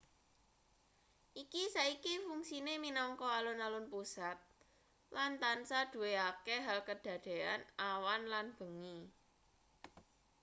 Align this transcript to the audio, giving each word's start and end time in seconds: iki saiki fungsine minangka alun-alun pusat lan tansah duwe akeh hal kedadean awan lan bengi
iki 1.41 1.63
saiki 1.75 2.13
fungsine 2.25 2.73
minangka 2.85 3.27
alun-alun 3.37 3.85
pusat 3.93 4.37
lan 5.15 5.31
tansah 5.41 5.83
duwe 5.93 6.11
akeh 6.31 6.59
hal 6.67 6.79
kedadean 6.89 7.61
awan 7.91 8.21
lan 8.33 8.47
bengi 8.57 8.99